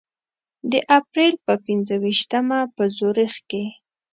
[0.71, 3.63] د اپریل په پنځه ویشتمه په زوریخ کې.